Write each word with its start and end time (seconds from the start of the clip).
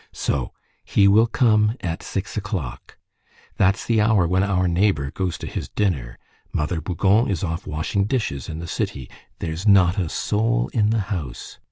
So 0.13 0.51
he 0.83 1.07
will 1.07 1.27
come 1.27 1.75
at 1.81 2.01
six 2.01 2.35
o'clock! 2.35 2.97
That's 3.57 3.85
the 3.85 4.01
hour 4.01 4.27
when 4.27 4.41
our 4.41 4.67
neighbor 4.67 5.11
goes 5.11 5.37
to 5.37 5.45
his 5.45 5.69
dinner. 5.69 6.17
Mother 6.51 6.81
Bougon 6.81 7.29
is 7.29 7.43
off 7.43 7.67
washing 7.67 8.05
dishes 8.05 8.49
in 8.49 8.57
the 8.57 8.65
city. 8.67 9.11
There's 9.37 9.67
not 9.67 9.99
a 9.99 10.09
soul 10.09 10.71
in 10.73 10.89
the 10.89 11.01
house. 11.13 11.59